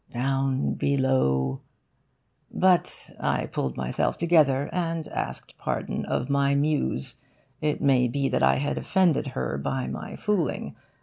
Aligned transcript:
Down 0.09 0.73
below,' 0.73 1.61
but 2.51 3.11
I 3.19 3.45
pulled 3.45 3.77
myself 3.77 4.17
together, 4.17 4.67
and 4.73 5.07
asked 5.09 5.55
pardon 5.59 6.05
of 6.05 6.27
my 6.27 6.55
Muse. 6.55 7.17
It 7.61 7.83
may 7.83 8.07
be 8.07 8.27
that 8.27 8.41
I 8.41 8.55
had 8.55 8.79
offended 8.79 9.27
her 9.27 9.59
by 9.59 9.85
my 9.85 10.15
fooling. 10.15 10.75